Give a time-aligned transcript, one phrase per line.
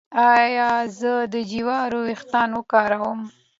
[0.35, 3.19] ایا زه د جوارو ويښتان وکاروم؟